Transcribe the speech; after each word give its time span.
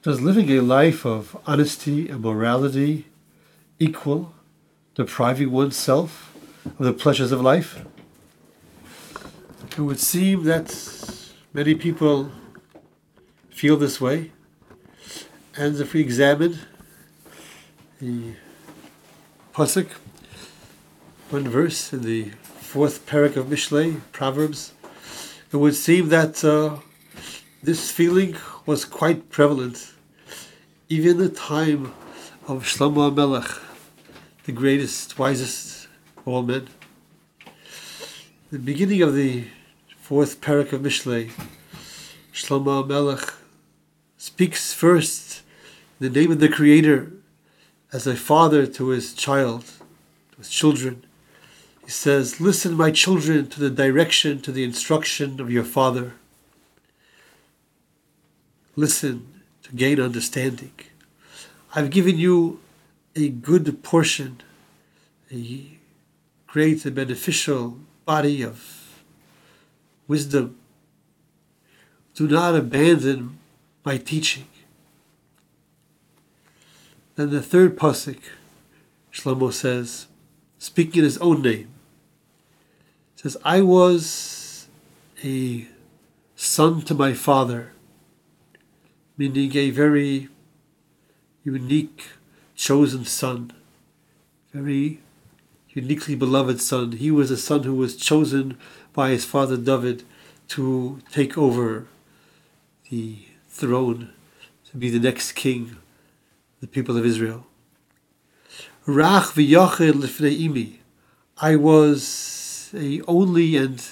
Does 0.00 0.20
living 0.20 0.48
a 0.52 0.60
life 0.60 1.04
of 1.04 1.36
honesty 1.44 2.08
and 2.08 2.20
morality 2.20 3.06
equal 3.80 4.32
depriving 4.94 5.50
oneself 5.50 6.36
of 6.64 6.84
the 6.86 6.92
pleasures 6.92 7.32
of 7.32 7.40
life? 7.40 7.84
It 9.72 9.80
would 9.80 9.98
seem 9.98 10.44
that 10.44 10.72
many 11.52 11.74
people 11.74 12.30
feel 13.50 13.76
this 13.76 14.00
way. 14.00 14.30
And 15.56 15.74
if 15.80 15.92
we 15.92 16.00
examine 16.00 16.60
the 18.00 18.34
Pasuk, 19.52 19.88
one 21.30 21.48
verse 21.48 21.92
in 21.92 22.02
the 22.02 22.30
fourth 22.60 23.04
parak 23.04 23.34
of 23.34 23.46
Mishlei, 23.46 24.00
Proverbs, 24.12 24.74
it 25.52 25.56
would 25.56 25.74
seem 25.74 26.08
that 26.10 26.44
uh, 26.44 26.76
this 27.68 27.90
feeling 27.90 28.34
was 28.64 28.86
quite 28.86 29.28
prevalent 29.28 29.92
even 30.88 31.10
in 31.10 31.18
the 31.18 31.28
time 31.28 31.92
of 32.46 32.64
Shlomo 32.64 33.14
Melech, 33.14 33.50
the 34.44 34.52
greatest, 34.52 35.18
wisest 35.18 35.86
of 36.16 36.26
all 36.26 36.42
men. 36.42 36.66
The 38.50 38.58
beginning 38.58 39.02
of 39.02 39.14
the 39.14 39.48
fourth 40.00 40.40
parak 40.40 40.72
of 40.72 40.80
Mishlei, 40.80 41.30
Shlomo 42.32 42.88
Melech 42.88 43.34
speaks 44.16 44.72
first 44.72 45.42
the 46.00 46.08
name 46.08 46.32
of 46.32 46.40
the 46.40 46.48
Creator 46.48 47.12
as 47.92 48.06
a 48.06 48.16
father 48.16 48.66
to 48.66 48.86
his 48.86 49.12
child, 49.12 49.64
to 50.32 50.38
his 50.38 50.48
children. 50.48 51.04
He 51.84 51.90
says, 51.90 52.40
Listen, 52.40 52.72
my 52.72 52.90
children, 52.90 53.46
to 53.48 53.60
the 53.60 53.68
direction, 53.68 54.40
to 54.40 54.52
the 54.52 54.64
instruction 54.64 55.38
of 55.38 55.50
your 55.50 55.64
father. 55.64 56.14
Listen 58.78 59.26
to 59.64 59.74
gain 59.74 59.98
understanding. 60.00 60.70
I've 61.74 61.90
given 61.90 62.16
you 62.16 62.60
a 63.16 63.28
good 63.28 63.82
portion, 63.82 64.40
a 65.32 65.66
great 66.46 66.84
and 66.84 66.94
beneficial 66.94 67.80
body 68.04 68.40
of 68.42 69.02
wisdom. 70.06 70.56
Do 72.14 72.28
not 72.28 72.54
abandon 72.54 73.40
my 73.84 73.96
teaching. 73.96 74.46
Then 77.16 77.30
the 77.30 77.42
third 77.42 77.76
pasuk, 77.76 78.20
Shlomo 79.12 79.52
says, 79.52 80.06
speaking 80.58 81.00
in 81.00 81.04
his 81.04 81.18
own 81.18 81.42
name, 81.42 81.70
says, 83.16 83.36
I 83.44 83.60
was 83.60 84.68
a 85.24 85.66
son 86.36 86.82
to 86.82 86.94
my 86.94 87.12
father, 87.12 87.72
meaning 89.18 89.54
a 89.56 89.70
very 89.70 90.28
unique, 91.44 92.04
chosen 92.54 93.04
son, 93.04 93.52
very 94.54 95.00
uniquely 95.70 96.14
beloved 96.14 96.60
son. 96.60 96.92
He 96.92 97.10
was 97.10 97.30
a 97.30 97.36
son 97.36 97.64
who 97.64 97.74
was 97.74 97.96
chosen 97.96 98.56
by 98.92 99.10
his 99.10 99.24
father 99.24 99.56
David 99.56 100.04
to 100.48 101.00
take 101.10 101.36
over 101.36 101.86
the 102.90 103.18
throne, 103.48 104.10
to 104.70 104.76
be 104.76 104.88
the 104.88 105.00
next 105.00 105.32
king 105.32 105.76
the 106.60 106.68
people 106.68 106.96
of 106.96 107.04
Israel. 107.04 107.46
Rach 108.86 109.32
v'yachid 109.34 109.94
lifnei 109.94 110.48
imi. 110.48 110.76
I 111.38 111.56
was 111.56 112.70
a 112.74 113.00
only 113.02 113.56
and 113.56 113.84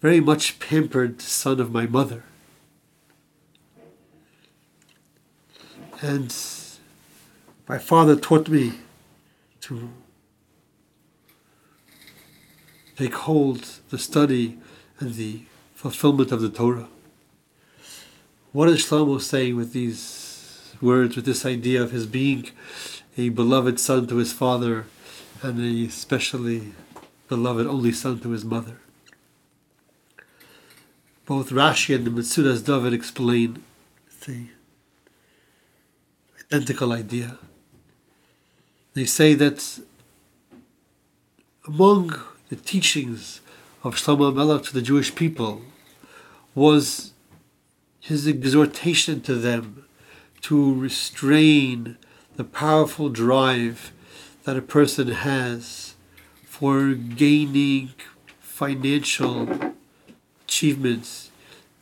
very 0.00 0.20
much 0.20 0.58
pampered 0.58 1.20
son 1.20 1.60
of 1.60 1.70
my 1.70 1.86
mother. 1.86 2.24
And 6.00 6.34
my 7.68 7.78
father 7.78 8.16
taught 8.16 8.48
me 8.48 8.74
to 9.62 9.90
take 12.96 13.14
hold 13.14 13.64
the 13.90 13.98
study 13.98 14.58
and 15.00 15.14
the 15.14 15.42
fulfillment 15.74 16.32
of 16.32 16.40
the 16.40 16.48
Torah. 16.48 16.88
What 18.52 18.68
is 18.68 18.84
Shlomo 18.84 19.20
saying 19.20 19.56
with 19.56 19.72
these 19.72 20.74
words 20.80 21.16
with 21.16 21.24
this 21.24 21.44
idea 21.44 21.82
of 21.82 21.90
his 21.90 22.06
being 22.06 22.50
a 23.16 23.28
beloved 23.30 23.80
son 23.80 24.06
to 24.06 24.16
his 24.16 24.32
father 24.32 24.86
and 25.42 25.60
a 25.60 25.86
especially 25.86 26.72
beloved 27.28 27.66
only 27.66 27.92
son 27.92 28.20
to 28.20 28.30
his 28.30 28.44
mother. 28.44 28.78
Both 31.26 31.50
Rashi 31.50 31.94
and 31.94 32.06
the 32.06 32.10
Metzudas 32.10 32.64
David 32.64 32.92
explain 32.92 33.62
the 34.24 34.46
identical 36.50 36.92
idea. 36.92 37.36
They 38.94 39.04
say 39.04 39.34
that 39.34 39.80
among 41.66 42.18
the 42.48 42.56
teachings 42.56 43.42
of 43.84 43.96
Shlomo 43.96 44.34
Melech 44.34 44.62
to 44.64 44.72
the 44.72 44.80
Jewish 44.80 45.14
people 45.14 45.60
was 46.54 47.12
his 48.00 48.26
exhortation 48.26 49.20
to 49.22 49.34
them 49.34 49.84
to 50.40 50.74
restrain 50.74 51.98
the 52.36 52.44
powerful 52.44 53.10
drive 53.10 53.92
that 54.44 54.56
a 54.56 54.62
person 54.62 55.08
has 55.08 55.94
for 56.44 56.94
gaining 56.94 57.90
financial 58.40 59.74
achievements 60.44 61.30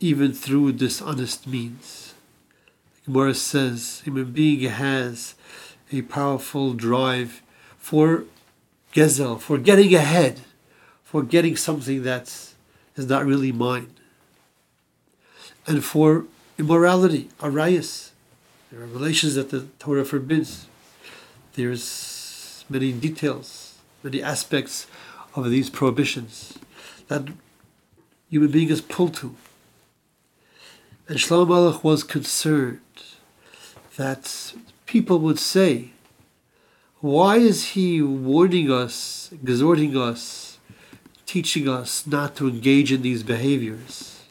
even 0.01 0.33
through 0.33 0.73
dishonest 0.73 1.47
means. 1.47 2.06
Gemara 3.07 3.33
says 3.33 4.01
human 4.03 4.31
being 4.33 4.69
has 4.69 5.33
a 5.93 6.01
powerful 6.01 6.73
drive 6.73 7.41
for 7.79 8.25
gezel, 8.91 9.39
for 9.39 9.57
getting 9.57 9.95
ahead, 9.95 10.41
for 11.05 11.23
getting 11.23 11.55
something 11.55 12.03
that 12.03 12.27
is 12.97 13.07
not 13.07 13.25
really 13.25 13.53
mine, 13.53 13.93
and 15.65 15.85
for 15.85 16.25
immorality, 16.59 17.29
arayas, 17.39 18.09
there 18.69 18.81
are 18.81 18.85
relations 18.85 19.35
that 19.35 19.51
the 19.51 19.67
Torah 19.79 20.03
forbids. 20.03 20.67
There's 21.53 22.65
many 22.69 22.91
details, 22.91 23.77
many 24.03 24.21
aspects 24.21 24.85
of 25.33 25.49
these 25.49 25.69
prohibitions 25.69 26.57
that 27.07 27.29
human 28.29 28.51
being 28.51 28.69
is 28.69 28.81
pulled 28.81 29.13
to. 29.15 29.33
And 31.09 31.17
Shlomo 31.17 31.47
Melech 31.47 31.83
was 31.83 32.03
concerned 32.03 32.81
that 33.95 34.53
people 34.85 35.19
would 35.19 35.39
say, 35.39 35.91
why 36.99 37.37
is 37.37 37.69
he 37.69 38.01
warning 38.01 38.71
us, 38.71 39.29
exhorting 39.31 39.95
us, 39.95 40.57
teaching 41.25 41.69
us 41.69 42.05
not 42.05 42.35
to 42.35 42.49
engage 42.49 42.91
in 42.91 43.03
these 43.03 43.23
behaviors? 43.23 44.21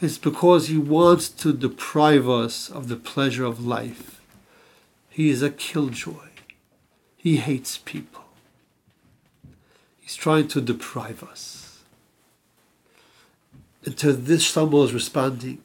It's 0.00 0.18
because 0.18 0.68
he 0.68 0.78
wants 0.78 1.28
to 1.28 1.52
deprive 1.52 2.28
us 2.28 2.70
of 2.70 2.88
the 2.88 2.96
pleasure 2.96 3.44
of 3.44 3.64
life. 3.64 4.20
He 5.08 5.28
is 5.28 5.42
a 5.42 5.50
killjoy. 5.50 6.30
He 7.16 7.36
hates 7.36 7.76
people. 7.76 8.24
He's 10.00 10.16
trying 10.16 10.48
to 10.48 10.60
deprive 10.60 11.22
us. 11.22 11.59
And 13.84 13.96
to 13.98 14.12
this 14.12 14.44
Shlomo 14.44 14.84
is 14.84 14.92
responding. 14.92 15.62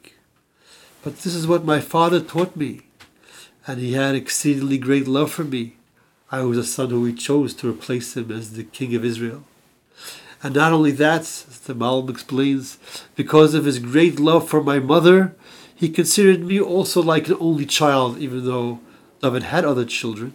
But 1.02 1.18
this 1.18 1.34
is 1.34 1.46
what 1.46 1.64
my 1.64 1.80
father 1.80 2.20
taught 2.20 2.56
me. 2.56 2.82
And 3.66 3.80
he 3.80 3.92
had 3.92 4.14
exceedingly 4.14 4.78
great 4.78 5.06
love 5.06 5.30
for 5.32 5.44
me. 5.44 5.76
I 6.30 6.42
was 6.42 6.58
a 6.58 6.64
son 6.64 6.90
who 6.90 7.04
he 7.04 7.12
chose 7.12 7.54
to 7.54 7.70
replace 7.70 8.16
him 8.16 8.32
as 8.32 8.52
the 8.52 8.64
king 8.64 8.94
of 8.94 9.04
Israel. 9.04 9.44
And 10.42 10.54
not 10.54 10.72
only 10.72 10.90
that, 10.92 11.20
as 11.22 11.60
the 11.64 11.74
Malbim 11.74 12.10
explains, 12.10 12.78
because 13.14 13.54
of 13.54 13.64
his 13.64 13.78
great 13.78 14.18
love 14.18 14.48
for 14.48 14.62
my 14.62 14.78
mother, 14.78 15.34
he 15.74 15.88
considered 15.88 16.40
me 16.40 16.60
also 16.60 17.02
like 17.02 17.28
an 17.28 17.36
only 17.38 17.66
child, 17.66 18.18
even 18.18 18.44
though 18.44 18.80
David 19.22 19.44
had 19.44 19.64
other 19.64 19.84
children. 19.84 20.34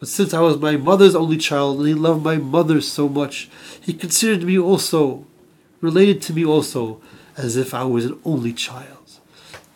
But 0.00 0.08
since 0.08 0.34
I 0.34 0.40
was 0.40 0.58
my 0.58 0.76
mother's 0.76 1.14
only 1.14 1.38
child 1.38 1.78
and 1.78 1.88
he 1.88 1.94
loved 1.94 2.22
my 2.22 2.36
mother 2.36 2.80
so 2.80 3.08
much, 3.08 3.48
he 3.80 3.92
considered 3.94 4.42
me 4.42 4.58
also, 4.58 5.26
related 5.84 6.22
to 6.22 6.32
me 6.32 6.44
also, 6.44 7.00
as 7.36 7.56
if 7.56 7.74
I 7.74 7.84
was 7.84 8.06
an 8.06 8.18
only 8.24 8.52
child. 8.52 9.20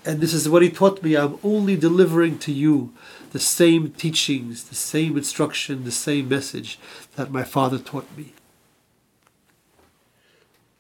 And 0.05 0.21
this 0.21 0.33
is 0.33 0.49
what 0.49 0.63
he 0.63 0.71
taught 0.71 1.03
me. 1.03 1.17
I'm 1.17 1.39
only 1.45 1.77
delivering 1.77 2.39
to 2.41 2.53
you 2.53 2.93
the 3.33 3.39
same 3.39 3.91
teachings, 3.91 4.65
the 4.65 4.75
same 4.75 5.17
instruction, 5.17 5.85
the 5.85 5.91
same 5.91 6.29
message 6.29 6.79
that 7.17 7.31
my 7.31 7.45
father 7.45 7.79
taught 7.79 8.09
me. 8.17 8.33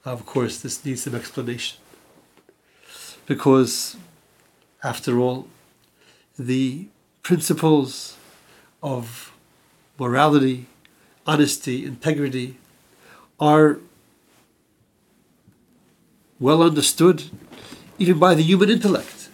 Of 0.04 0.24
course, 0.24 0.60
this 0.60 0.82
needs 0.84 1.02
some 1.02 1.14
explanation. 1.14 1.78
Because, 3.26 3.96
after 4.82 5.18
all, 5.18 5.48
the 6.38 6.86
principles 7.22 8.16
of 8.82 9.32
morality, 9.98 10.66
honesty, 11.26 11.84
integrity 11.84 12.56
are 13.38 13.80
well 16.40 16.62
understood 16.62 17.24
even 17.98 18.18
by 18.18 18.34
the 18.34 18.42
human 18.42 18.70
intellect. 18.70 19.28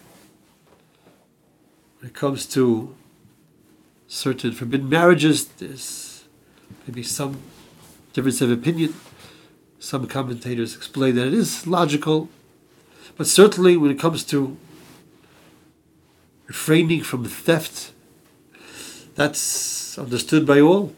When 1.99 2.09
it 2.09 2.15
comes 2.15 2.45
to 2.47 2.95
certain 4.07 4.51
forbidden 4.51 4.89
marriages, 4.89 5.45
there's 5.45 6.25
maybe 6.87 7.03
some 7.03 7.41
difference 8.13 8.41
of 8.41 8.51
opinion. 8.51 8.95
Some 9.79 10.07
commentators 10.07 10.75
explain 10.75 11.15
that 11.15 11.27
it 11.27 11.33
is 11.33 11.67
logical, 11.67 12.29
but 13.17 13.27
certainly 13.27 13.77
when 13.77 13.91
it 13.91 13.99
comes 13.99 14.23
to 14.25 14.57
refraining 16.47 17.03
from 17.03 17.25
theft, 17.25 17.91
that's 19.15 19.97
understood 19.97 20.45
by 20.45 20.59
all. 20.59 20.93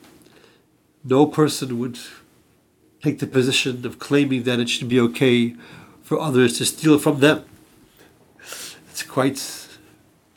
No 1.03 1.25
person 1.25 1.79
would 1.79 1.99
take 3.03 3.19
the 3.19 3.27
position 3.27 3.85
of 3.85 3.99
claiming 3.99 4.43
that 4.43 4.59
it 4.59 4.69
should 4.69 4.89
be 4.89 4.99
okay 4.99 5.55
for 6.07 6.21
others 6.21 6.57
to 6.57 6.65
steal 6.65 6.97
from 6.97 7.19
them. 7.19 7.43
It's 8.89 9.03
quite 9.03 9.67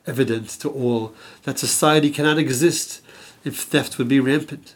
evident 0.05 0.49
to 0.63 0.69
all 0.69 1.15
that 1.45 1.61
society 1.61 2.11
cannot 2.11 2.39
exist 2.39 3.01
if 3.45 3.57
theft 3.57 3.97
would 3.97 4.09
be 4.09 4.19
rampant. 4.19 4.75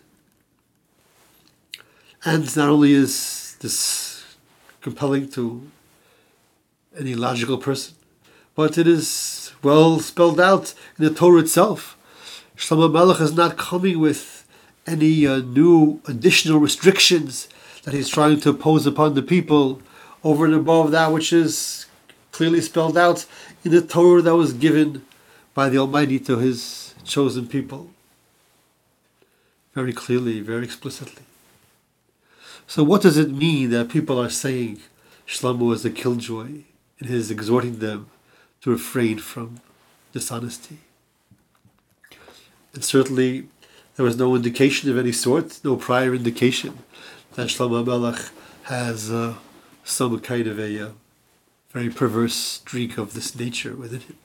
And 2.24 2.44
not 2.56 2.68
only 2.68 2.92
is 2.92 3.56
this 3.58 4.36
compelling 4.82 5.28
to 5.30 5.68
any 6.96 7.16
logical 7.16 7.58
person, 7.58 7.96
but 8.54 8.78
it 8.78 8.86
is 8.86 9.50
well 9.64 9.98
spelled 9.98 10.38
out 10.38 10.74
in 10.96 11.04
the 11.04 11.12
Torah 11.12 11.40
itself. 11.40 11.98
Shlomo 12.56 12.92
Melech 12.92 13.20
is 13.20 13.34
not 13.34 13.56
coming 13.56 13.98
with 13.98 14.46
any 14.86 15.26
uh, 15.26 15.38
new 15.38 16.00
additional 16.06 16.60
restrictions 16.60 17.48
that 17.82 17.94
he's 17.94 18.08
trying 18.08 18.38
to 18.42 18.50
impose 18.50 18.86
upon 18.86 19.14
the 19.14 19.22
people 19.22 19.82
over 20.24 20.46
and 20.46 20.54
above 20.54 20.90
that 20.90 21.12
which 21.12 21.32
is 21.32 21.86
clearly 22.32 22.60
spelled 22.60 22.98
out 22.98 23.26
in 23.62 23.70
the 23.70 23.82
Torah 23.82 24.22
that 24.22 24.34
was 24.34 24.54
given 24.54 25.04
by 25.52 25.68
the 25.68 25.78
Almighty 25.78 26.18
to 26.18 26.38
his 26.38 26.94
chosen 27.04 27.46
people. 27.46 27.90
Very 29.74 29.92
clearly, 29.92 30.40
very 30.40 30.64
explicitly. 30.64 31.22
So, 32.66 32.82
what 32.82 33.02
does 33.02 33.18
it 33.18 33.30
mean 33.30 33.70
that 33.70 33.90
people 33.90 34.20
are 34.20 34.30
saying 34.30 34.80
Shlomo 35.26 35.72
is 35.74 35.84
a 35.84 35.90
killjoy 35.90 36.62
in 36.98 37.08
is 37.08 37.30
exhorting 37.30 37.78
them 37.78 38.08
to 38.62 38.70
refrain 38.70 39.18
from 39.18 39.60
dishonesty? 40.12 40.78
And 42.72 42.82
certainly, 42.82 43.48
there 43.96 44.04
was 44.04 44.16
no 44.16 44.34
indication 44.34 44.90
of 44.90 44.98
any 44.98 45.12
sort, 45.12 45.60
no 45.62 45.76
prior 45.76 46.14
indication 46.14 46.78
that 47.34 47.48
Shlomo 47.48 47.84
Melech 47.84 48.30
has 48.64 49.10
uh, 49.10 49.34
some 49.84 50.18
kind 50.20 50.46
of 50.46 50.58
a 50.58 50.86
uh, 50.86 50.90
very 51.70 51.90
perverse 51.90 52.34
streak 52.34 52.98
of 52.98 53.14
this 53.14 53.38
nature 53.38 53.74
within 53.74 54.00
him. 54.00 54.16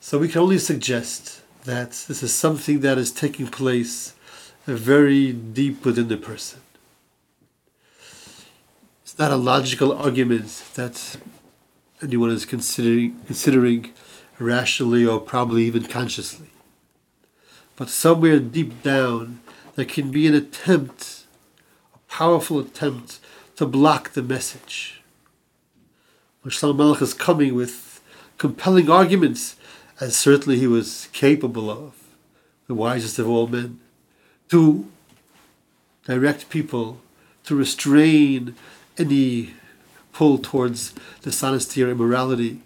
So 0.00 0.18
we 0.18 0.28
can 0.28 0.40
only 0.40 0.58
suggest 0.58 1.42
that 1.64 1.90
this 1.90 2.22
is 2.22 2.32
something 2.32 2.80
that 2.80 2.98
is 2.98 3.10
taking 3.10 3.48
place 3.48 4.14
very 4.64 5.32
deep 5.32 5.84
within 5.84 6.08
the 6.08 6.16
person. 6.16 6.60
It's 9.02 9.18
not 9.18 9.32
a 9.32 9.36
logical 9.36 9.92
argument 9.92 10.64
that 10.74 11.16
anyone 12.02 12.30
is 12.30 12.44
considering 12.44 13.20
considering 13.26 13.92
rationally 14.38 15.04
or 15.04 15.20
probably 15.20 15.64
even 15.64 15.84
consciously. 15.84 16.48
But 17.76 17.88
somewhere 17.88 18.38
deep 18.38 18.82
down 18.82 19.40
there 19.74 19.84
can 19.84 20.10
be 20.10 20.26
an 20.26 20.34
attempt, 20.34 21.24
a 21.94 21.98
powerful 22.12 22.58
attempt 22.60 23.20
to 23.58 23.66
block 23.66 24.10
the 24.10 24.22
message. 24.22 25.00
Shlomo 26.46 26.76
Melech 26.76 27.02
is 27.02 27.12
coming 27.12 27.56
with 27.56 28.00
compelling 28.38 28.88
arguments, 28.88 29.56
as 30.00 30.14
certainly 30.14 30.60
he 30.60 30.68
was 30.68 31.08
capable 31.12 31.68
of, 31.68 31.96
the 32.68 32.74
wisest 32.74 33.18
of 33.18 33.28
all 33.28 33.48
men, 33.48 33.80
to 34.48 34.86
direct 36.04 36.48
people 36.50 37.00
to 37.42 37.56
restrain 37.56 38.54
any 38.96 39.54
pull 40.12 40.38
towards 40.38 40.94
dishonesty 41.22 41.82
or 41.82 41.90
immorality. 41.90 42.60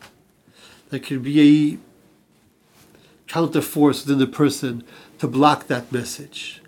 There 0.91 1.01
can 1.01 1.23
be 1.23 1.41
a 1.41 3.33
counterforce 3.33 4.05
within 4.05 4.19
the 4.19 4.27
person 4.27 4.85
to 5.21 5.27
block 5.27 5.69
that 5.69 5.91
message. 5.91 6.61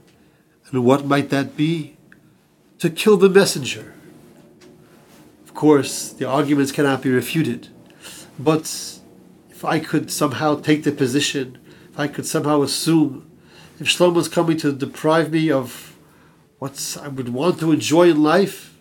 And 0.71 0.83
what 0.83 1.05
might 1.05 1.29
that 1.29 1.59
be? 1.59 1.99
To 2.79 2.89
kill 2.89 3.19
the 3.19 3.29
messenger. 3.29 3.94
Of 5.55 5.61
course, 5.61 6.11
the 6.11 6.29
arguments 6.29 6.73
cannot 6.73 7.01
be 7.01 7.11
refuted. 7.11 7.69
But 8.37 8.65
if 9.51 9.65
I 9.65 9.79
could 9.79 10.11
somehow 10.11 10.57
take 10.57 10.83
the 10.83 10.91
position, 10.91 11.59
if 11.93 11.97
I 11.97 12.09
could 12.09 12.27
somehow 12.27 12.63
assume, 12.63 13.31
if 13.79 13.87
Shlomo 13.87 14.19
is 14.19 14.27
coming 14.27 14.57
to 14.57 14.73
deprive 14.73 15.31
me 15.31 15.53
of 15.53 15.97
what 16.59 16.99
I 17.01 17.07
would 17.07 17.29
want 17.29 17.61
to 17.61 17.71
enjoy 17.71 18.11
in 18.11 18.21
life, 18.21 18.77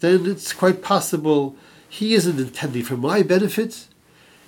then 0.00 0.26
it's 0.26 0.52
quite 0.52 0.82
possible 0.82 1.54
he 1.88 2.14
isn't 2.14 2.40
intending 2.40 2.82
for 2.82 2.96
my 2.96 3.22
benefit. 3.22 3.86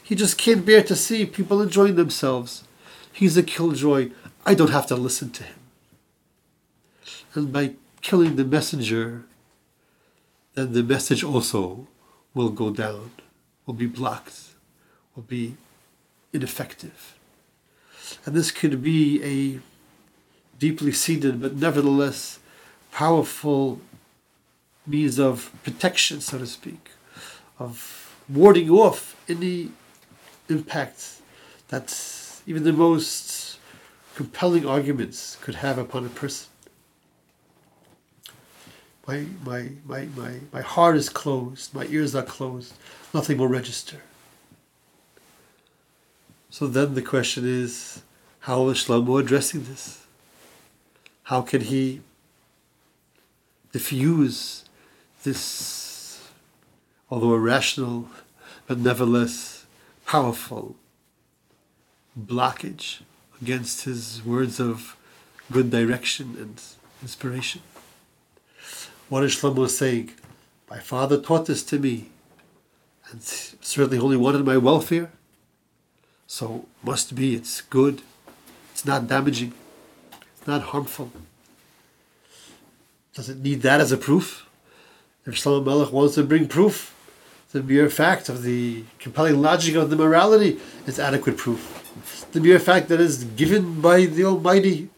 He 0.02 0.16
just 0.16 0.36
can't 0.36 0.66
bear 0.66 0.82
to 0.82 0.96
see 0.96 1.26
people 1.26 1.62
enjoying 1.62 1.94
themselves. 1.94 2.64
He's 3.12 3.36
a 3.36 3.44
killjoy. 3.44 4.10
I 4.44 4.54
don't 4.54 4.70
have 4.70 4.88
to 4.88 4.96
listen 4.96 5.30
to 5.30 5.44
him 5.44 5.60
and 7.34 7.52
by 7.52 7.74
killing 8.00 8.36
the 8.36 8.44
messenger, 8.44 9.24
then 10.54 10.72
the 10.72 10.82
message 10.82 11.22
also 11.22 11.86
will 12.34 12.50
go 12.50 12.70
down, 12.70 13.10
will 13.66 13.74
be 13.74 13.86
blocked, 13.86 14.50
will 15.14 15.22
be 15.22 15.56
ineffective. 16.32 17.16
And 18.26 18.34
this 18.34 18.50
could 18.50 18.82
be 18.82 19.22
a 19.22 19.60
deeply 20.58 20.92
seated 20.92 21.40
but 21.40 21.56
nevertheless 21.56 22.38
powerful 22.92 23.80
means 24.86 25.18
of 25.18 25.50
protection, 25.62 26.20
so 26.20 26.38
to 26.38 26.46
speak, 26.46 26.90
of 27.58 28.14
warding 28.28 28.70
off 28.70 29.16
any 29.28 29.70
impact 30.48 31.20
that 31.68 31.96
even 32.46 32.64
the 32.64 32.72
most 32.72 33.58
compelling 34.14 34.66
arguments 34.66 35.36
could 35.40 35.56
have 35.56 35.78
upon 35.78 36.04
a 36.04 36.08
person 36.08 36.49
my, 39.06 39.24
my, 39.44 39.68
my, 39.84 40.08
my, 40.16 40.32
my 40.52 40.60
heart 40.60 40.96
is 40.96 41.08
closed, 41.08 41.74
my 41.74 41.86
ears 41.86 42.14
are 42.14 42.22
closed, 42.22 42.74
nothing 43.14 43.38
will 43.38 43.48
register. 43.48 43.96
So 46.50 46.66
then 46.66 46.94
the 46.94 47.02
question 47.02 47.46
is, 47.46 48.02
how 48.40 48.68
is 48.68 48.78
Shlomo 48.78 49.20
addressing 49.20 49.64
this? 49.64 50.06
How 51.24 51.42
can 51.42 51.60
he 51.60 52.00
diffuse 53.72 54.64
this, 55.22 56.28
although 57.08 57.34
irrational, 57.34 58.08
but 58.66 58.78
nevertheless 58.78 59.66
powerful 60.06 60.74
blockage 62.18 63.00
against 63.40 63.84
his 63.84 64.24
words 64.24 64.58
of 64.58 64.96
good 65.52 65.70
direction 65.70 66.36
and 66.38 66.60
inspiration? 67.00 67.62
What 69.10 69.24
is 69.24 69.34
Shlomo 69.34 69.68
saying? 69.68 70.12
My 70.70 70.78
father 70.78 71.20
taught 71.20 71.46
this 71.46 71.64
to 71.64 71.80
me, 71.80 72.10
and 73.10 73.20
certainly 73.20 73.98
only 73.98 74.16
wanted 74.16 74.46
my 74.46 74.56
welfare. 74.56 75.10
So 76.28 76.66
must 76.84 77.16
be 77.16 77.34
it's 77.34 77.60
good. 77.60 78.02
It's 78.70 78.86
not 78.86 79.08
damaging. 79.08 79.52
It's 80.38 80.46
not 80.46 80.62
harmful. 80.62 81.10
Does 83.12 83.28
it 83.28 83.38
need 83.38 83.62
that 83.62 83.80
as 83.80 83.90
a 83.90 83.96
proof? 83.96 84.46
If 85.26 85.34
Shlomo 85.34 85.64
Melech 85.64 85.92
wants 85.92 86.14
to 86.14 86.22
bring 86.22 86.46
proof, 86.46 86.94
the 87.50 87.64
mere 87.64 87.90
fact 87.90 88.28
of 88.28 88.44
the 88.44 88.84
compelling 89.00 89.42
logic 89.42 89.74
of 89.74 89.90
the 89.90 89.96
morality 89.96 90.60
is 90.86 91.00
adequate 91.00 91.36
proof. 91.36 92.28
The 92.30 92.38
mere 92.38 92.60
fact 92.60 92.88
that 92.90 93.00
is 93.00 93.24
given 93.24 93.80
by 93.80 94.06
the 94.06 94.24
Almighty 94.24 94.88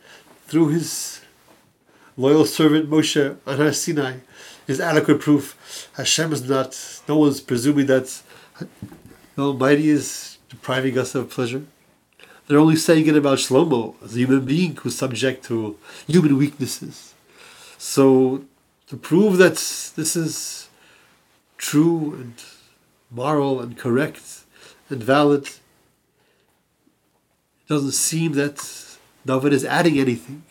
through 0.49 0.69
His 0.69 1.22
loyal 2.17 2.45
servant 2.45 2.91
Moshe 2.91 3.37
on 3.47 3.57
Har 3.57 3.73
Sinai 3.73 4.19
is 4.67 4.81
adequate 4.81 5.21
proof. 5.21 5.89
Hashem 5.97 6.33
is 6.33 6.49
not, 6.49 7.03
no 7.09 7.19
one's 7.19 7.41
presuming 7.41 7.87
that 7.87 8.23
the 8.59 9.43
Almighty 9.43 9.89
is 9.89 10.39
depriving 10.49 10.99
us 10.99 11.15
of 11.15 11.31
pleasure. 11.31 11.65
They're 12.47 12.59
only 12.59 12.77
saying 12.77 13.07
it 13.07 13.17
about 13.17 13.39
Shlomo 13.39 13.95
as 14.03 14.15
a 14.15 14.19
human 14.19 14.45
being 14.45 14.77
who's 14.77 14.97
subject 14.97 15.45
to 15.47 15.79
human 16.07 16.37
weaknesses. 16.37 17.15
So, 17.79 18.45
to 18.89 18.97
prove 18.97 19.39
that 19.39 19.55
this 19.97 20.17
is 20.17 20.69
true 21.57 22.15
and 22.15 22.35
moral 23.11 23.61
and 23.61 23.79
correct 23.79 24.45
and 24.91 25.03
valid, 25.03 25.47
it 25.47 25.61
doesn't 27.69 27.93
seem 27.93 28.33
that 28.33 28.59
David 29.25 29.53
is 29.53 29.65
adding 29.65 29.99
anything. 29.99 30.43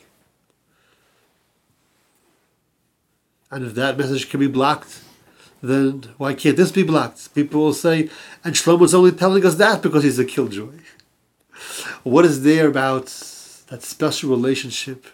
And 3.51 3.65
if 3.65 3.75
that 3.75 3.97
message 3.97 4.29
can 4.29 4.39
be 4.39 4.47
blocked, 4.47 5.01
then 5.61 6.05
why 6.17 6.33
can't 6.33 6.57
this 6.57 6.71
be 6.71 6.83
blocked? 6.83 7.35
People 7.35 7.61
will 7.61 7.73
say, 7.73 8.09
and 8.43 8.55
Shlomo's 8.55 8.95
only 8.95 9.11
telling 9.11 9.45
us 9.45 9.55
that 9.55 9.81
because 9.81 10.03
he's 10.03 10.17
a 10.17 10.25
killjoy. 10.25 10.79
What 12.03 12.25
is 12.25 12.43
there 12.43 12.67
about 12.67 13.05
that 13.67 13.83
special 13.83 14.31
relationship 14.31 15.05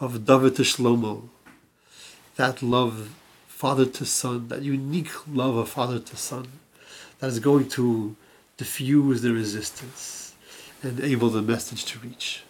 of 0.00 0.26
David 0.26 0.56
to 0.56 0.62
Shlomo? 0.62 1.28
That 2.34 2.60
love, 2.60 3.14
father 3.46 3.86
to 3.86 4.04
son, 4.04 4.48
that 4.48 4.62
unique 4.62 5.12
love 5.26 5.56
of 5.56 5.70
father 5.70 5.98
to 5.98 6.16
son, 6.16 6.48
that 7.20 7.28
is 7.28 7.38
going 7.38 7.68
to 7.70 8.16
diffuse 8.58 9.22
the 9.22 9.32
resistance 9.32 10.34
and 10.82 10.98
enable 11.00 11.30
the 11.30 11.40
message 11.40 11.84
to 11.86 11.98
reach. 12.00 12.42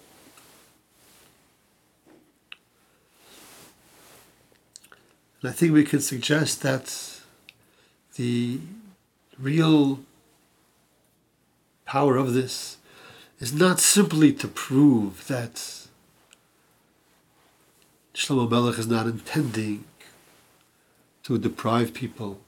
And 5.47 5.53
I 5.53 5.57
think 5.57 5.73
we 5.73 5.85
can 5.85 6.01
suggest 6.01 6.63
that 6.63 7.21
the 8.17 8.59
real 9.39 10.01
power 11.85 12.17
of 12.17 12.35
this 12.35 12.79
is 13.39 13.53
not 13.53 13.79
simply 13.79 14.33
to 14.33 14.49
prove 14.49 15.29
that 15.29 15.87
Shlomo 18.13 18.51
Melech 18.51 18.77
is 18.81 18.89
not 18.89 19.07
intending 19.07 19.85
to 21.23 21.39
deprive 21.39 21.95
people, 21.95 22.41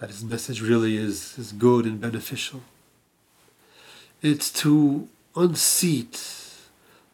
that 0.00 0.10
his 0.10 0.22
message 0.22 0.60
really 0.60 0.98
is, 0.98 1.38
is 1.38 1.52
good 1.52 1.86
and 1.86 1.98
beneficial. 1.98 2.60
It's 4.20 4.52
to 4.64 5.08
unseat 5.34 6.22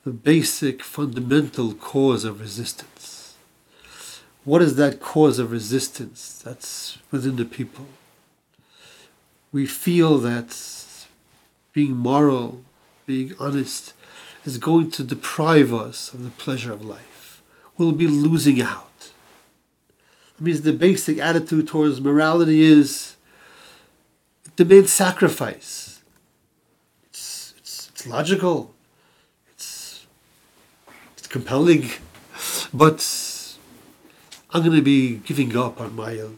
the 0.03 0.11
basic 0.11 0.83
fundamental 0.83 1.73
cause 1.73 2.25
of 2.25 2.41
resistance. 2.41 3.14
What 4.45 4.61
is 4.61 4.77
that 4.77 5.01
cause 5.01 5.39
of 5.39 5.51
resistance 5.51 6.41
that's 6.45 6.99
within 7.11 7.37
the 7.37 7.47
people? 7.47 7.87
We 9.53 9.67
feel 9.67 10.19
that 10.19 10.55
being 11.73 11.97
moral, 11.97 12.63
being 13.07 13.35
honest, 13.41 13.95
is 14.45 14.59
going 14.59 14.91
to 14.93 15.03
deprive 15.03 15.73
us 15.73 16.13
of 16.13 16.23
the 16.23 16.31
pleasure 16.31 16.73
of 16.73 16.85
life. 16.85 17.43
We'll 17.79 17.93
be 17.93 18.07
losing 18.07 18.61
out. 18.61 19.13
It 20.39 20.43
means 20.43 20.63
the 20.63 20.73
basic 20.75 21.19
attitude 21.19 21.69
towards 21.69 22.01
morality 22.01 22.61
is 22.61 23.17
it 24.45 24.57
demands 24.57 24.93
sacrifice. 24.93 26.03
It's, 27.05 27.55
it's, 27.57 27.89
it's 27.89 28.07
logical, 28.07 28.75
it's, 29.53 30.07
it's 31.17 31.29
compelling, 31.29 31.89
but 32.75 33.01
I'm 34.55 34.63
going 34.63 34.77
to 34.77 34.83
be 34.83 35.17
giving 35.17 35.57
up 35.57 35.81
on 35.81 35.97
my, 35.97 36.17
uh, 36.17 36.29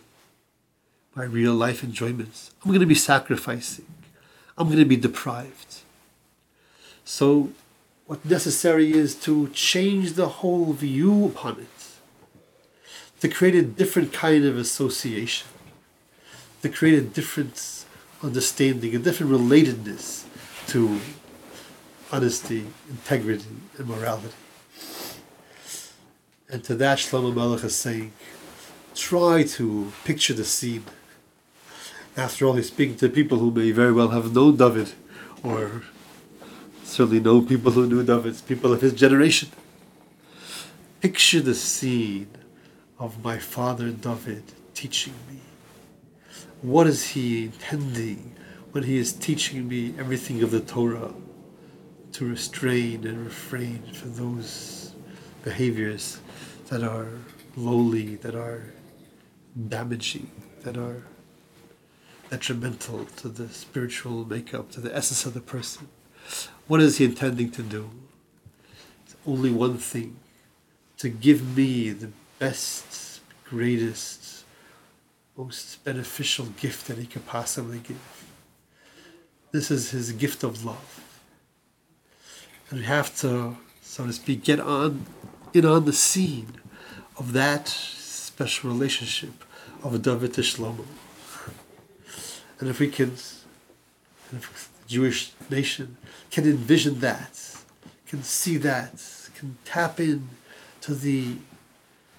my 1.15 1.25
real 1.25 1.53
life 1.53 1.85
enjoyments. 1.85 2.51
I'm 2.65 2.71
going 2.71 2.81
to 2.81 2.87
be 2.87 2.95
sacrificing. 2.95 3.85
I'm 4.57 4.69
going 4.69 4.79
to 4.79 4.87
be 4.87 4.97
deprived. 4.97 5.83
So, 7.05 7.51
what 8.07 8.25
necessary 8.25 8.95
is 8.95 9.15
to 9.17 9.49
change 9.49 10.15
the 10.15 10.29
whole 10.29 10.73
view 10.73 11.27
upon 11.27 11.61
it, 11.61 11.89
to 13.21 13.29
create 13.29 13.55
a 13.55 13.63
different 13.63 14.15
kind 14.15 14.47
of 14.47 14.57
association, 14.57 15.49
to 16.63 16.71
create 16.71 16.99
a 16.99 17.03
different 17.03 17.85
understanding, 18.23 18.97
a 18.97 18.99
different 18.99 19.31
relatedness 19.31 20.25
to 20.69 21.01
honesty, 22.11 22.65
integrity, 22.89 23.45
and 23.77 23.89
morality. 23.89 24.33
And 26.51 26.63
to 26.65 26.75
that, 26.77 26.99
Shlomo 26.99 27.35
Melech 27.35 27.65
is 27.65 27.75
saying, 27.75 28.13
try 28.95 29.43
to 29.43 29.93
picture 30.05 30.35
the 30.35 30.45
scene 30.45 30.85
after 32.17 32.47
all, 32.47 32.55
he's 32.55 32.69
speaking 32.69 32.97
to 32.97 33.11
people 33.11 33.39
who 33.39 33.51
may 33.51 33.73
very 33.73 33.93
well 33.93 34.09
have 34.09 34.35
known 34.35 34.57
David, 34.57 34.93
or 35.43 35.83
certainly 36.83 37.21
know 37.21 37.43
people 37.43 37.73
who 37.73 37.87
knew 37.87 38.03
David, 38.03 38.41
people 38.47 38.73
of 38.73 38.81
his 38.81 38.95
generation. 38.95 39.51
Picture 41.03 41.41
the 41.41 41.55
scene 41.55 42.29
of 42.99 43.23
my 43.23 43.39
father 43.39 43.91
David 43.91 44.45
teaching 44.73 45.13
me. 45.29 45.41
What 46.63 46.87
is 46.87 47.09
he 47.09 47.45
intending 47.45 48.35
when 48.73 48.85
he 48.85 48.97
is 48.97 49.13
teaching 49.13 49.69
me 49.69 49.93
everything 49.99 50.43
of 50.43 50.51
the 50.51 50.61
Torah 50.61 51.13
to 52.13 52.27
restrain 52.27 53.07
and 53.07 53.27
refrain 53.27 53.83
from 53.93 54.15
those 54.15 54.95
behaviors 55.47 56.19
that 56.71 56.83
are 56.83 57.09
lowly, 57.55 58.17
that 58.17 58.35
are 58.35 58.65
damaging, 59.69 60.29
that 60.65 60.77
are 60.77 61.05
detrimental 62.31 63.05
to 63.21 63.29
the 63.29 63.49
spiritual 63.49 64.25
makeup, 64.25 64.73
to 64.73 64.81
the 64.81 64.93
essence 64.95 65.25
of 65.25 65.35
the 65.35 65.41
person. 65.41 65.87
What 66.67 66.81
is 66.81 66.99
he 66.99 67.05
intending 67.05 67.53
to 67.53 67.63
do? 67.63 67.89
It's 69.05 69.15
only 69.25 69.53
one 69.53 69.79
thing 69.79 70.17
to 70.99 71.09
give 71.09 71.57
me 71.57 71.91
the 71.91 72.11
best, 72.41 73.21
greatest, 73.45 74.45
most 75.37 75.85
beneficial 75.85 76.47
gift 76.61 76.89
that 76.89 76.99
he 76.99 77.07
could 77.07 77.25
possibly 77.25 77.79
give. 77.79 78.25
This 79.53 79.71
is 79.71 79.91
his 79.91 80.11
gift 80.11 80.43
of 80.43 80.65
love. 80.65 80.91
And 82.69 82.81
we 82.81 82.87
have 82.87 83.17
to, 83.21 83.57
so 83.81 84.07
to 84.07 84.13
speak, 84.13 84.43
get 84.43 84.59
on 84.59 85.07
in 85.57 85.65
on 85.65 85.85
the 85.85 85.93
scene 85.93 86.53
of 87.19 87.33
that 87.33 87.69
special 87.69 88.71
relationship 88.71 89.45
of 89.83 90.03
David 90.03 90.35
to 90.35 90.43
Shlomo. 90.43 90.85
And 92.59 92.69
if 92.69 92.79
we 92.79 92.89
can, 92.89 93.13
if 94.33 94.71
the 94.83 94.89
Jewish 94.89 95.33
nation 95.51 95.97
can 96.31 96.45
envision 96.45 97.01
that, 97.01 97.57
can 98.07 98.23
see 98.23 98.57
that, 98.59 99.03
can 99.35 99.57
tap 99.65 99.99
in 100.01 100.29
to 100.83 100.95
the 100.95 101.37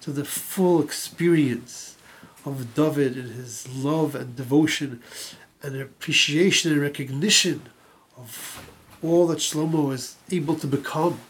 to 0.00 0.12
the 0.12 0.24
full 0.24 0.80
experience 0.82 1.96
of 2.44 2.74
David 2.74 3.16
and 3.16 3.32
his 3.32 3.68
love 3.68 4.14
and 4.14 4.36
devotion 4.36 5.02
and 5.62 5.76
appreciation 5.76 6.72
and 6.72 6.80
recognition 6.80 7.62
of 8.16 8.64
all 9.02 9.26
that 9.26 9.38
Shlomo 9.38 9.92
is 9.92 10.16
able 10.30 10.54
to 10.56 10.66
become 10.66 11.20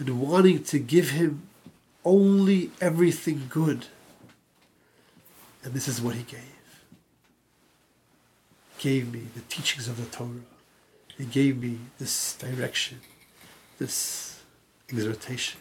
and 0.00 0.20
wanting 0.20 0.64
to 0.64 0.78
give 0.78 1.10
him 1.10 1.42
only 2.04 2.70
everything 2.80 3.46
good. 3.48 3.86
And 5.62 5.74
this 5.74 5.86
is 5.86 6.00
what 6.00 6.14
he 6.14 6.22
gave 6.22 6.50
gave 8.80 9.12
me 9.12 9.20
the 9.34 9.42
teachings 9.42 9.86
of 9.88 9.98
the 9.98 10.16
Torah. 10.16 10.40
He 11.16 11.26
gave 11.26 11.62
me 11.62 11.78
this 11.98 12.34
direction, 12.34 13.00
this 13.78 14.40
exhortation, 14.88 15.60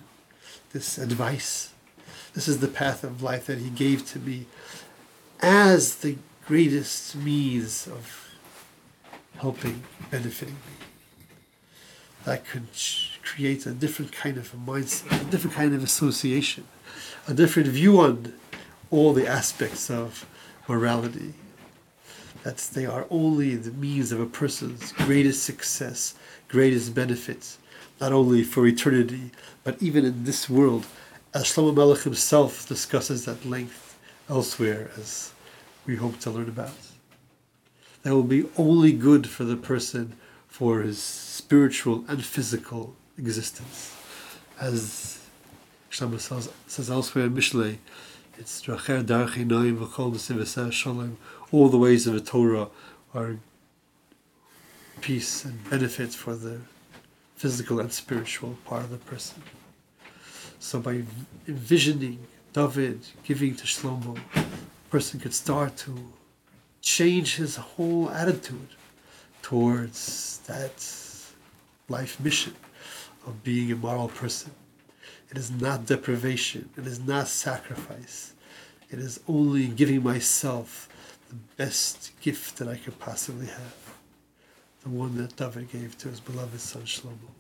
this 0.72 0.98
advice. 0.98 1.74
This 2.34 2.48
is 2.48 2.60
the 2.60 2.69
path 2.69 3.03
of 3.03 3.22
life 3.22 3.48
that 3.48 3.58
He 3.58 3.69
gave 3.69 4.08
to 4.12 4.19
me 4.19 4.46
as 5.41 5.98
the 5.98 6.15
greatest 6.48 7.15
means 7.15 7.88
of 7.88 8.29
helping, 9.38 9.84
benefiting 10.10 10.55
me. 10.55 10.88
That 12.26 12.46
could 12.46 12.68
create 13.24 13.66
a 13.66 13.72
different 13.72 14.12
kind 14.12 14.38
of 14.38 14.52
mindset, 14.54 15.22
a 15.22 15.32
different 15.32 15.56
kind 15.56 15.74
of 15.74 15.84
association, 15.84 16.66
a 17.28 17.34
different 17.34 17.70
view 17.70 18.00
on 18.00 18.34
all 18.92 19.14
the 19.14 19.28
aspects 19.28 19.90
of 19.90 20.26
morality, 20.68 21.34
that 22.44 22.58
they 22.74 22.86
are 22.86 23.06
only 23.10 23.56
the 23.56 23.72
means 23.72 24.12
of 24.12 24.20
a 24.20 24.26
person's 24.26 24.92
greatest 24.94 25.44
success, 25.44 26.16
greatest 26.48 26.94
benefits, 26.94 27.58
not 28.00 28.12
only 28.12 28.44
for 28.44 28.66
eternity, 28.66 29.32
but 29.64 29.82
even 29.82 30.06
in 30.06 30.24
this 30.24 30.50
world, 30.50 30.86
as 31.34 31.46
Shlomo 31.46 31.76
Melech 31.76 32.02
himself 32.02 32.68
discusses 32.68 33.28
at 33.28 33.46
length 33.46 33.98
elsewhere, 34.30 34.90
as 34.98 35.32
we 35.86 35.96
hope 35.96 36.20
to 36.20 36.32
learn 36.32 36.50
about. 36.50 36.76
That 38.04 38.14
will 38.14 38.24
be 38.24 38.48
only 38.58 38.94
good 38.94 39.28
for 39.28 39.44
the 39.44 39.58
person 39.58 40.16
for 40.50 40.82
his 40.82 41.01
spiritual 41.01 42.03
and 42.10 42.24
physical 42.24 42.96
existence. 43.18 43.96
As 44.60 45.20
Shlomo 45.89 46.20
says, 46.20 46.50
says 46.68 46.89
elsewhere 46.89 47.25
in 47.25 47.34
Mishlei, 47.34 47.77
it's 48.38 48.62
Dracher 48.62 49.03
Darchi 49.03 49.48
Noim 49.48 49.77
V'chol 49.77 50.72
Shalom 50.72 51.18
all 51.51 51.70
the 51.70 51.77
ways 51.77 52.06
of 52.08 52.13
the 52.13 52.20
Torah 52.20 52.68
are 53.13 53.38
peace 55.01 55.46
and 55.46 55.70
benefits 55.70 56.15
for 56.15 56.36
the 56.36 56.60
physical 57.36 57.79
and 57.79 57.91
spiritual 57.91 58.58
part 58.65 58.84
of 58.84 58.89
the 58.89 58.98
person. 58.98 59.41
So 60.60 60.79
by 60.79 61.03
envisioning 61.48 62.27
David 62.53 63.00
giving 63.24 63.56
to 63.56 63.63
Shlomo, 63.65 64.20
a 64.36 64.46
person 64.89 65.20
could 65.20 65.34
start 65.34 65.77
to 65.77 66.12
change 66.82 67.38
his 67.38 67.56
whole 67.56 68.10
attitude 68.10 68.70
towards 69.41 70.39
that 70.48 70.86
life 71.88 72.19
mission 72.19 72.55
of 73.25 73.43
being 73.43 73.72
a 73.72 73.75
moral 73.75 74.08
person. 74.08 74.51
It 75.29 75.38
is 75.38 75.51
not 75.51 75.86
deprivation, 75.86 76.69
it 76.77 76.88
is 76.88 77.00
not 77.00 77.27
sacrifice. 77.27 78.34
It 78.91 78.98
is 78.98 79.19
only 79.27 79.67
giving 79.67 80.03
myself 80.03 80.89
the 81.29 81.36
best 81.58 82.12
gift 82.22 82.58
that 82.58 82.67
I 82.67 82.75
could 82.75 82.98
possibly 82.98 83.46
have. 83.46 83.96
The 84.81 84.89
one 84.89 85.15
that 85.17 85.36
David 85.36 85.72
gave 85.72 85.98
to 86.00 86.10
his 86.10 86.19
beloved 86.19 86.60
son 86.60 86.84
Shlomo. 86.84 87.38